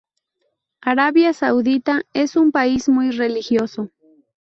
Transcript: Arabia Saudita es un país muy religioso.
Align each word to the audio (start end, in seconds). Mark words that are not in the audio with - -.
Arabia 0.81 1.31
Saudita 1.31 2.01
es 2.13 2.35
un 2.35 2.51
país 2.51 2.89
muy 2.89 3.11
religioso. 3.11 3.91